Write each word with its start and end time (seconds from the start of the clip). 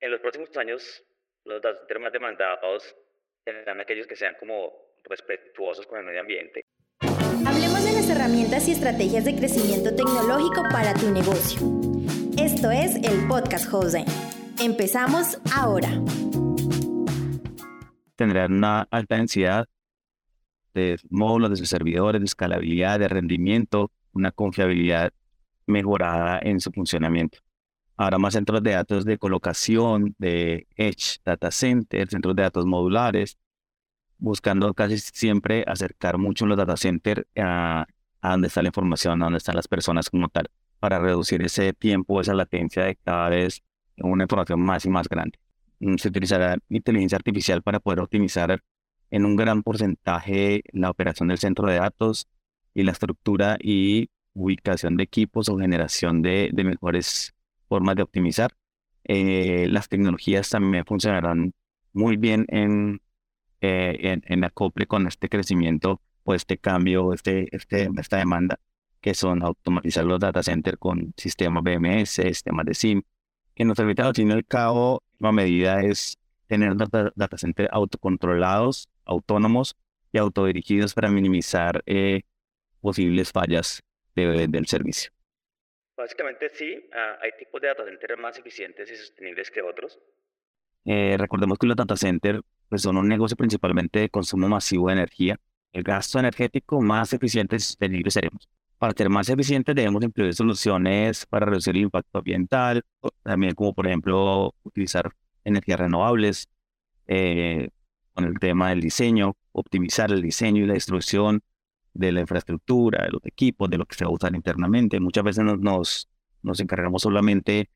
En 0.00 0.12
los 0.12 0.20
próximos 0.20 0.56
años, 0.56 1.02
los 1.44 1.60
centers 1.60 2.00
más 2.00 2.12
demandados 2.12 2.94
serán 3.44 3.80
aquellos 3.80 4.06
que 4.06 4.14
sean 4.14 4.36
como 4.38 4.72
respetuosos 5.02 5.88
con 5.88 5.98
el 5.98 6.04
medio 6.04 6.20
ambiente. 6.20 6.62
Hablemos 7.00 7.84
de 7.84 7.92
las 7.94 8.08
herramientas 8.08 8.68
y 8.68 8.72
estrategias 8.72 9.24
de 9.24 9.34
crecimiento 9.34 9.90
tecnológico 9.90 10.62
para 10.70 10.94
tu 10.94 11.10
negocio. 11.10 11.58
Esto 12.38 12.70
es 12.70 12.94
el 12.94 13.26
podcast 13.26 13.68
Jose. 13.68 14.04
Empezamos 14.62 15.40
ahora. 15.52 15.88
Tendrán 18.14 18.52
una 18.52 18.82
alta 18.92 19.16
densidad 19.16 19.66
de 20.74 20.96
módulos, 21.10 21.50
de 21.50 21.56
sus 21.56 21.68
servidores, 21.68 22.20
de 22.20 22.26
escalabilidad, 22.26 23.00
de 23.00 23.08
rendimiento, 23.08 23.90
una 24.12 24.30
confiabilidad 24.30 25.12
mejorada 25.66 26.38
en 26.40 26.60
su 26.60 26.70
funcionamiento. 26.70 27.40
Ahora 27.98 28.18
más 28.18 28.34
centros 28.34 28.62
de 28.62 28.70
datos 28.72 29.04
de 29.04 29.18
colocación, 29.18 30.14
de 30.18 30.66
Edge 30.76 31.18
Data 31.24 31.50
Center, 31.50 32.08
centros 32.08 32.34
de 32.36 32.42
datos 32.42 32.64
modulares, 32.64 33.38
buscando 34.18 34.72
casi 34.74 34.98
siempre 34.98 35.64
acercar 35.66 36.16
mucho 36.18 36.46
los 36.46 36.56
data 36.56 36.76
centers 36.76 37.24
a, 37.36 37.86
a 38.22 38.30
donde 38.30 38.48
está 38.48 38.62
la 38.62 38.68
información, 38.68 39.20
a 39.22 39.26
donde 39.26 39.38
están 39.38 39.56
las 39.56 39.68
personas 39.68 40.10
como 40.10 40.28
tal, 40.28 40.50
para 40.80 40.98
reducir 40.98 41.42
ese 41.42 41.72
tiempo, 41.72 42.20
esa 42.20 42.34
latencia 42.34 42.84
de 42.84 42.96
cada 42.96 43.28
vez 43.28 43.62
una 43.96 44.24
información 44.24 44.60
más 44.60 44.84
y 44.84 44.90
más 44.90 45.08
grande. 45.08 45.38
Mm, 45.80 45.96
se 45.96 46.08
utilizará 46.08 46.58
inteligencia 46.68 47.16
artificial 47.16 47.62
para 47.62 47.80
poder 47.80 48.00
optimizar 48.00 48.62
en 49.10 49.24
un 49.24 49.36
gran 49.36 49.62
porcentaje 49.62 50.62
la 50.72 50.90
operación 50.90 51.28
del 51.28 51.38
centro 51.38 51.68
de 51.68 51.76
datos 51.76 52.28
y 52.74 52.82
la 52.82 52.92
estructura 52.92 53.56
y 53.60 54.10
ubicación 54.34 54.96
de 54.96 55.04
equipos 55.04 55.48
o 55.48 55.58
generación 55.58 56.22
de, 56.22 56.50
mejores 56.54 57.34
formas 57.68 57.96
de 57.96 58.02
optimizar. 58.02 58.54
Eh, 59.04 59.66
las 59.68 59.88
tecnologías 59.88 60.48
también 60.50 60.84
funcionarán 60.84 61.54
muy 61.92 62.16
bien 62.16 62.46
en, 62.48 63.00
eh, 63.60 63.96
en, 64.00 64.22
en, 64.26 64.44
acople 64.44 64.86
con 64.86 65.06
este 65.06 65.28
crecimiento 65.28 66.00
o 66.24 66.34
este 66.34 66.58
cambio, 66.58 67.12
este, 67.12 67.54
este, 67.56 67.88
esta 67.98 68.18
demanda, 68.18 68.60
que 69.00 69.14
son 69.14 69.42
automatizar 69.42 70.04
los 70.04 70.20
data 70.20 70.42
centers 70.42 70.78
con 70.78 71.14
sistemas 71.16 71.62
BMS, 71.62 72.10
sistemas 72.10 72.66
de 72.66 72.74
SIM, 72.74 73.02
que 73.54 73.64
nos 73.64 73.76
permite 73.76 74.02
al 74.02 74.14
fin 74.14 74.28
y 74.28 74.32
al 74.32 74.44
cabo, 74.44 75.02
la 75.18 75.32
medida 75.32 75.80
es 75.82 76.18
tener 76.46 76.76
data, 76.76 77.12
data 77.14 77.38
centers 77.38 77.70
autocontrolados 77.72 78.88
autónomos 79.04 79.76
y 80.12 80.18
autodirigidos 80.18 80.94
para 80.94 81.10
minimizar 81.10 81.82
eh, 81.86 82.22
posibles 82.80 83.32
fallas 83.32 83.82
del 84.14 84.66
servicio. 84.66 85.12
Básicamente 85.98 86.48
sí, 86.50 86.80
ah, 86.94 87.18
hay 87.20 87.32
tipos 87.36 87.60
de 87.60 87.66
data 87.66 87.84
centers 87.84 88.20
más 88.20 88.38
eficientes 88.38 88.88
y 88.88 88.94
sostenibles 88.94 89.50
que 89.50 89.62
otros. 89.62 89.98
Eh, 90.84 91.16
recordemos 91.18 91.58
que 91.58 91.66
los 91.66 91.74
data 91.74 91.96
centers 91.96 92.40
pues, 92.68 92.82
son 92.82 92.98
un 92.98 93.08
negocio 93.08 93.36
principalmente 93.36 93.98
de 93.98 94.08
consumo 94.08 94.48
masivo 94.48 94.86
de 94.86 94.92
energía. 94.92 95.40
El 95.72 95.82
gasto 95.82 96.20
energético 96.20 96.80
más 96.80 97.12
eficiente 97.12 97.56
y 97.56 97.58
sostenible 97.58 98.12
seremos. 98.12 98.48
Para 98.78 98.92
ser 98.96 99.08
más 99.08 99.28
eficientes 99.28 99.74
debemos 99.74 100.04
incluir 100.04 100.32
soluciones 100.34 101.26
para 101.26 101.46
reducir 101.46 101.74
el 101.74 101.82
impacto 101.82 102.18
ambiental, 102.18 102.84
también 103.24 103.56
como 103.56 103.74
por 103.74 103.88
ejemplo 103.88 104.54
utilizar 104.62 105.10
energías 105.42 105.80
renovables, 105.80 106.48
eh, 107.08 107.70
con 108.14 108.24
el 108.24 108.38
tema 108.38 108.68
del 108.68 108.80
diseño, 108.80 109.36
optimizar 109.50 110.12
el 110.12 110.22
diseño 110.22 110.62
y 110.62 110.66
la 110.66 110.74
destrucción 110.74 111.42
de 111.98 112.12
la 112.12 112.20
infraestructura, 112.20 113.04
de 113.04 113.10
los 113.10 113.24
equipos, 113.26 113.68
de 113.68 113.78
lo 113.78 113.84
que 113.86 113.96
se 113.96 114.04
va 114.04 114.10
a 114.10 114.14
usar 114.14 114.34
internamente. 114.34 115.00
Muchas 115.00 115.24
veces 115.24 115.44
nos, 115.44 116.08
nos, 116.42 116.60
encargamos 116.60 117.02
solamente 117.02 117.70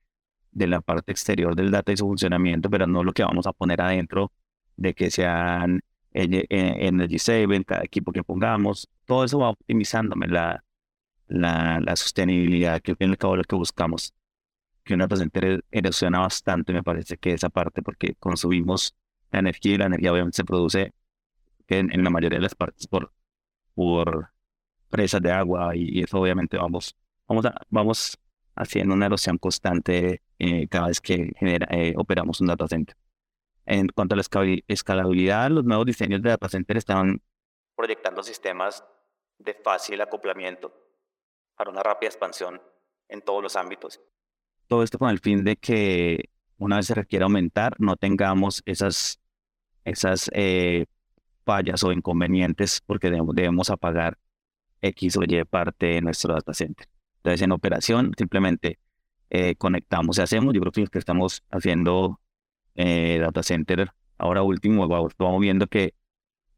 de 0.52 0.66
la 0.68 0.80
parte 0.80 1.12
exterior 1.12 1.56
del 1.56 1.70
data 1.72 1.92
y 1.92 1.96
su 1.96 2.06
funcionamiento, 2.06 2.70
pero 2.70 2.86
no 2.86 3.02
lo 3.04 3.12
que 3.12 3.24
vamos 3.24 3.46
a 3.46 3.52
poner 3.52 3.80
adentro 3.80 4.32
de 4.76 4.94
que 4.94 5.10
sean 5.10 5.82
eh, 6.12 6.46
energy 6.50 7.18
saving, 7.18 7.64
cada 7.64 7.82
equipo 7.84 8.12
que 8.12 8.22
pongamos. 8.22 8.88
Todo 9.06 9.24
eso 9.24 9.38
va 9.40 9.50
optimizándome 9.50 10.28
la, 10.28 10.64
la, 11.26 11.80
la 11.80 11.96
sostenibilidad, 11.96 12.80
que 12.80 12.96
es 12.98 13.16
cabo 13.18 13.36
lo 13.36 13.44
que 13.44 13.56
buscamos. 13.56 14.14
Que 14.84 14.94
una 14.94 15.08
paciente 15.08 15.60
erosiona 15.70 16.20
bastante, 16.20 16.72
me 16.72 16.82
parece 16.82 17.16
que 17.18 17.32
esa 17.32 17.48
parte, 17.50 17.82
porque 17.82 18.14
consumimos 18.16 18.94
la 19.32 19.40
energía 19.40 19.74
y 19.74 19.78
la 19.78 19.86
energía 19.86 20.12
obviamente 20.12 20.36
se 20.36 20.44
produce 20.44 20.92
en, 21.68 22.04
la 22.04 22.10
mayoría 22.10 22.38
de 22.38 22.42
las 22.42 22.54
partes 22.54 22.86
por, 22.86 23.12
por 23.74 24.30
presas 24.90 25.22
de 25.22 25.32
agua 25.32 25.74
y, 25.74 26.02
eso 26.02 26.20
obviamente 26.20 26.56
vamos, 26.56 26.96
vamos, 27.26 27.46
vamos 27.70 28.18
haciendo 28.54 28.94
una 28.94 29.06
erosión 29.06 29.38
constante 29.38 30.22
eh, 30.38 30.68
cada 30.68 30.88
vez 30.88 31.00
que 31.00 31.32
genera, 31.38 31.66
eh, 31.70 31.94
operamos 31.96 32.40
un 32.40 32.48
data 32.48 32.66
center. 32.68 32.96
En 33.64 33.88
cuanto 33.88 34.14
a 34.14 34.16
la 34.16 34.24
escalabilidad, 34.68 35.50
los 35.50 35.64
nuevos 35.64 35.86
diseños 35.86 36.20
de 36.20 36.30
data 36.30 36.48
center 36.48 36.76
están 36.76 37.22
proyectando 37.76 38.22
sistemas 38.22 38.84
de 39.38 39.54
fácil 39.54 40.00
acoplamiento 40.00 40.72
para 41.56 41.70
una 41.70 41.82
rápida 41.82 42.08
expansión 42.08 42.60
en 43.08 43.22
todos 43.22 43.42
los 43.42 43.56
ámbitos. 43.56 44.00
Todo 44.66 44.82
esto 44.82 44.98
con 44.98 45.10
el 45.10 45.20
fin 45.20 45.44
de 45.44 45.56
que 45.56 46.30
una 46.58 46.76
vez 46.76 46.86
se 46.86 46.94
requiera 46.94 47.24
aumentar, 47.24 47.74
no 47.78 47.96
tengamos 47.96 48.62
esas 48.66 49.20
esas 49.84 50.30
eh, 50.34 50.86
fallas 51.44 51.82
o 51.84 51.92
inconvenientes 51.92 52.80
porque 52.86 53.10
debemos, 53.10 53.70
apagar 53.70 54.18
X 54.80 55.16
o 55.16 55.22
Y 55.24 55.44
parte 55.44 55.86
de 55.86 56.00
nuestro 56.00 56.34
data 56.34 56.54
center. 56.54 56.88
Entonces, 57.16 57.42
en 57.42 57.52
operación, 57.52 58.12
simplemente 58.16 58.78
eh, 59.30 59.54
conectamos 59.56 60.18
y 60.18 60.22
hacemos. 60.22 60.54
Yo 60.54 60.60
creo 60.60 60.72
que 60.72 60.80
los 60.82 60.90
que 60.90 60.98
estamos 60.98 61.42
haciendo 61.50 62.20
eh, 62.74 63.18
data 63.20 63.42
center 63.42 63.90
ahora 64.18 64.42
último, 64.42 64.88
vamos 64.88 65.40
viendo 65.40 65.66
que 65.66 65.94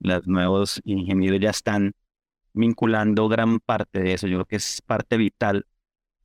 los 0.00 0.27
nuevos 0.27 0.81
ingenieros 0.84 1.41
ya 1.41 1.51
están 1.51 1.95
vinculando 2.53 3.28
gran 3.28 3.61
parte 3.61 4.01
de 4.01 4.15
eso. 4.15 4.27
Yo 4.27 4.39
creo 4.39 4.47
que 4.47 4.56
es 4.56 4.83
parte 4.83 5.16
vital 5.16 5.66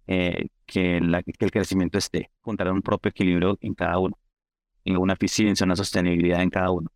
que, 0.06 0.50
que, 0.66 0.97
el 0.97 1.52
crecimiento 1.52 1.97
esté, 1.97 2.31
encontrar 2.40 2.74
un 2.74 2.81
propio 2.81 3.09
equilibrio 3.09 3.58
en 3.62 3.76
cada 3.76 4.00
uno 4.00 4.18
una 4.97 5.14
eficiencia, 5.14 5.66
una 5.66 5.76
sostenibilidad 5.76 6.41
en 6.41 6.50
cada 6.50 6.72
uno. 6.72 6.91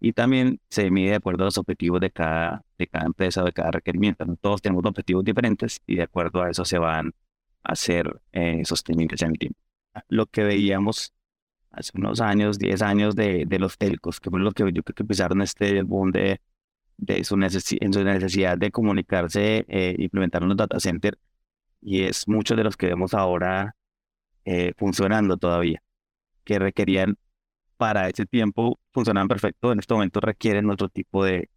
Y 0.00 0.12
también 0.12 0.60
se 0.70 0.90
mide 0.90 1.10
de 1.10 1.16
acuerdo 1.16 1.44
a 1.44 1.46
los 1.46 1.58
objetivos 1.58 2.00
de 2.00 2.10
cada, 2.10 2.64
de 2.78 2.86
cada 2.86 3.06
empresa 3.06 3.42
o 3.42 3.44
de 3.44 3.52
cada 3.52 3.72
requerimiento. 3.72 4.24
Todos 4.40 4.62
tenemos 4.62 4.84
objetivos 4.84 5.24
diferentes 5.24 5.80
y 5.86 5.96
de 5.96 6.02
acuerdo 6.02 6.42
a 6.42 6.50
eso 6.50 6.64
se 6.64 6.78
van 6.78 7.14
a 7.64 7.72
hacer 7.72 8.20
eh, 8.32 8.64
sostenibles 8.64 9.22
en 9.22 9.30
el 9.32 9.38
tiempo. 9.38 9.58
Lo 10.08 10.26
que 10.26 10.44
veíamos 10.44 11.12
hace 11.70 11.92
unos 11.94 12.20
años, 12.20 12.58
10 12.58 12.82
años 12.82 13.16
de, 13.16 13.44
de 13.46 13.58
los 13.58 13.78
telcos, 13.78 14.20
que 14.20 14.30
fue 14.30 14.40
lo 14.40 14.52
que 14.52 14.64
yo 14.72 14.82
creo 14.82 14.94
que 14.94 15.02
empezaron 15.02 15.42
este 15.42 15.82
boom 15.82 16.12
de, 16.12 16.40
de 16.98 17.24
su, 17.24 17.34
en 17.36 17.92
su 17.92 18.04
necesidad 18.04 18.58
de 18.58 18.70
comunicarse, 18.70 19.64
eh, 19.68 19.96
implementar 19.98 20.42
unos 20.44 20.56
data 20.56 20.80
centers, 20.80 21.18
y 21.80 22.02
es 22.02 22.28
muchos 22.28 22.56
de 22.56 22.64
los 22.64 22.76
que 22.76 22.86
vemos 22.86 23.14
ahora 23.14 23.76
eh, 24.44 24.72
funcionando 24.76 25.36
todavía, 25.36 25.82
que 26.44 26.58
requerían 26.58 27.16
para 27.78 28.08
ese 28.08 28.26
tiempo 28.26 28.80
funcionaban 28.92 29.28
perfecto. 29.28 29.72
En 29.72 29.78
este 29.78 29.94
momento 29.94 30.20
requieren 30.20 30.70
otro 30.70 30.88
tipo 30.90 31.24
de, 31.24 31.50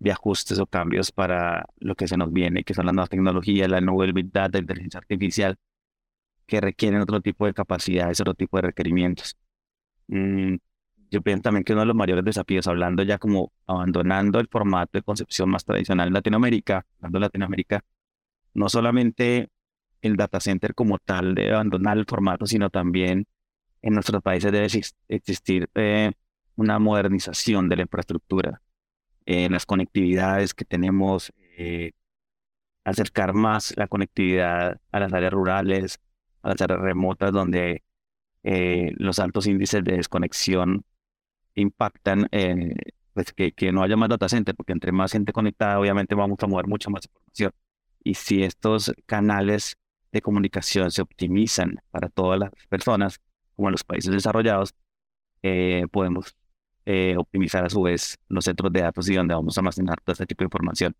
de 0.00 0.12
ajustes 0.12 0.58
o 0.58 0.66
cambios 0.66 1.12
para 1.12 1.66
lo 1.78 1.94
que 1.94 2.08
se 2.08 2.16
nos 2.16 2.32
viene, 2.32 2.64
que 2.64 2.74
son 2.74 2.86
las 2.86 2.94
nuevas 2.94 3.10
tecnologías, 3.10 3.70
la 3.70 3.80
nube, 3.80 4.12
Big 4.12 4.32
Data, 4.32 4.58
la 4.58 4.60
inteligencia 4.60 4.98
artificial, 4.98 5.56
que 6.46 6.60
requieren 6.60 7.00
otro 7.00 7.20
tipo 7.20 7.46
de 7.46 7.54
capacidades, 7.54 8.20
otro 8.20 8.34
tipo 8.34 8.58
de 8.58 8.62
requerimientos. 8.62 9.36
Mm, 10.08 10.56
yo 11.10 11.22
pienso 11.22 11.42
también 11.42 11.64
que 11.64 11.72
uno 11.72 11.82
de 11.82 11.86
los 11.86 11.96
mayores 11.96 12.24
desafíos, 12.24 12.66
hablando 12.66 13.02
ya 13.02 13.18
como 13.18 13.52
abandonando 13.66 14.40
el 14.40 14.48
formato 14.48 14.98
de 14.98 15.02
concepción 15.02 15.50
más 15.50 15.64
tradicional 15.64 16.08
en 16.08 16.14
Latinoamérica, 16.14 16.86
hablando 16.96 17.18
de 17.18 17.20
Latinoamérica, 17.26 17.84
no 18.54 18.68
solamente 18.68 19.50
el 20.02 20.16
data 20.16 20.40
center 20.40 20.74
como 20.74 20.98
tal 20.98 21.34
de 21.34 21.52
abandonar 21.52 21.98
el 21.98 22.06
formato, 22.06 22.46
sino 22.46 22.70
también 22.70 23.26
en 23.82 23.94
nuestros 23.94 24.22
países 24.22 24.52
debe 24.52 24.68
existir 25.08 25.68
eh, 25.74 26.12
una 26.56 26.78
modernización 26.78 27.68
de 27.68 27.76
la 27.76 27.82
infraestructura, 27.82 28.62
eh, 29.26 29.48
las 29.50 29.66
conectividades 29.66 30.54
que 30.54 30.64
tenemos, 30.64 31.32
eh, 31.58 31.92
acercar 32.84 33.34
más 33.34 33.74
la 33.76 33.88
conectividad 33.88 34.80
a 34.92 35.00
las 35.00 35.12
áreas 35.12 35.32
rurales, 35.32 36.00
a 36.42 36.50
las 36.50 36.60
áreas 36.62 36.80
remotas 36.80 37.32
donde 37.32 37.82
los 38.44 39.20
altos 39.20 39.46
índices 39.46 39.84
de 39.84 39.96
desconexión 39.98 40.84
impactan 41.54 42.28
pues 43.14 43.32
que, 43.32 43.52
que 43.52 43.70
no 43.70 43.84
haya 43.84 43.96
más 43.96 44.08
data 44.08 44.28
center, 44.28 44.56
porque 44.56 44.72
entre 44.72 44.90
más 44.90 45.12
gente 45.12 45.32
conectada, 45.32 45.78
obviamente 45.78 46.16
vamos 46.16 46.38
a 46.40 46.46
mover 46.48 46.66
mucha 46.66 46.90
más 46.90 47.06
información. 47.06 47.52
Y 48.02 48.14
si 48.14 48.42
estos 48.42 48.92
canales 49.06 49.76
de 50.10 50.22
comunicación 50.22 50.90
se 50.90 51.02
optimizan 51.02 51.80
para 51.92 52.08
todas 52.08 52.40
las 52.40 52.50
personas, 52.68 53.20
como 53.56 53.68
en 53.68 53.72
los 53.72 53.84
países 53.84 54.12
desarrollados, 54.12 54.74
eh, 55.42 55.86
podemos 55.90 56.36
eh, 56.84 57.14
optimizar 57.16 57.64
a 57.64 57.70
su 57.70 57.82
vez 57.82 58.18
los 58.28 58.44
centros 58.44 58.72
de 58.72 58.80
datos 58.80 59.08
y 59.08 59.14
donde 59.14 59.34
vamos 59.34 59.56
a 59.56 59.60
almacenar 59.60 60.00
todo 60.00 60.12
este 60.12 60.26
tipo 60.26 60.42
de 60.42 60.46
información. 60.46 60.96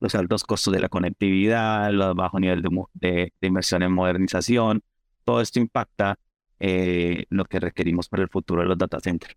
Los 0.00 0.14
altos 0.14 0.44
costos 0.44 0.72
de 0.72 0.80
la 0.80 0.88
conectividad, 0.88 1.90
los 1.92 2.14
bajos 2.14 2.40
niveles 2.40 2.64
de, 2.94 3.32
de, 3.38 3.46
inversión 3.46 3.82
en 3.82 3.92
modernización, 3.92 4.82
todo 5.24 5.42
esto 5.42 5.60
impacta 5.60 6.18
eh, 6.58 7.26
lo 7.28 7.44
que 7.44 7.60
requerimos 7.60 8.08
para 8.08 8.22
el 8.22 8.30
futuro 8.30 8.62
de 8.62 8.68
los 8.68 8.78
data 8.78 8.98
centers. 8.98 9.36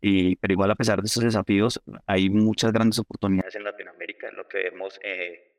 Y, 0.00 0.34
pero 0.36 0.52
igual 0.52 0.70
a 0.70 0.74
pesar 0.74 1.00
de 1.00 1.06
estos 1.06 1.22
desafíos, 1.22 1.80
hay 2.06 2.28
muchas 2.28 2.72
grandes 2.72 2.98
oportunidades 2.98 3.54
en 3.54 3.64
Latinoamérica, 3.64 4.30
en 4.30 4.36
lo 4.36 4.48
que 4.48 4.58
vemos 4.58 4.98
eh, 5.04 5.52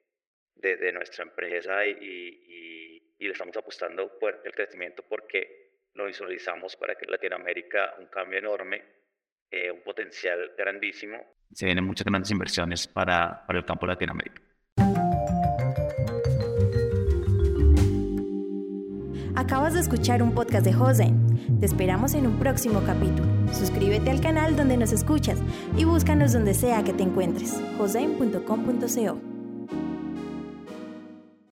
de, 0.55 0.91
nuestra 0.91 1.23
empresa 1.23 1.85
y, 1.85 1.91
y, 1.91 3.15
y, 3.19 3.25
le 3.25 3.31
estamos 3.31 3.55
apostando 3.55 4.09
fuerte 4.19 4.49
el 4.49 4.53
crecimiento 4.55 5.03
porque 5.07 5.70
lo 5.93 6.05
visualizamos 6.05 6.75
para 6.75 6.95
que 6.95 7.05
Latinoamérica 7.05 7.95
un 7.99 8.07
cambio 8.07 8.39
enorme, 8.39 8.81
eh, 9.49 9.71
un 9.71 9.81
potencial 9.81 10.53
grandísimo. 10.57 11.17
Se 11.51 11.65
vienen 11.65 11.85
muchas 11.85 12.05
grandes 12.05 12.31
inversiones 12.31 12.87
para, 12.87 13.45
para 13.45 13.59
el 13.59 13.65
campo 13.65 13.85
de 13.85 13.93
Latinoamérica. 13.93 14.41
Acabas 19.35 19.73
de 19.73 19.79
escuchar 19.79 20.21
un 20.21 20.33
podcast 20.33 20.65
de 20.65 20.71
Jose. 20.71 21.11
Te 21.59 21.65
esperamos 21.65 22.13
en 22.13 22.27
un 22.27 22.39
próximo 22.39 22.83
capítulo. 22.85 23.27
Suscríbete 23.51 24.11
al 24.11 24.21
canal 24.21 24.55
donde 24.55 24.77
nos 24.77 24.91
escuchas 24.91 25.39
y 25.75 25.83
búscanos 25.83 26.31
donde 26.31 26.53
sea 26.53 26.83
que 26.83 26.93
te 26.93 27.03
encuentres. 27.03 27.59
jose.com.co 27.77 29.30